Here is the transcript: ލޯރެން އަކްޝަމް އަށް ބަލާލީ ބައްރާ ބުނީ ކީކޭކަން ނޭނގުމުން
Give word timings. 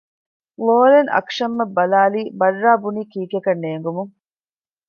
ލޯރެން 0.65 1.09
އަކްޝަމް 1.15 1.55
އަށް 1.59 1.73
ބަލާލީ 1.77 2.21
ބައްރާ 2.39 2.71
ބުނީ 2.83 3.01
ކީކޭކަން 3.11 3.61
ނޭނގުމުން 3.63 4.11